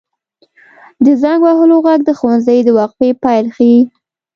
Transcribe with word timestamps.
•د 1.05 1.07
زنګ 1.21 1.39
وهلو 1.43 1.77
ږغ 1.85 1.99
د 2.05 2.09
ښوونځي 2.19 2.57
د 2.63 2.69
وقفې 2.79 3.09
پیل 3.23 3.45
ښيي. 3.55 3.79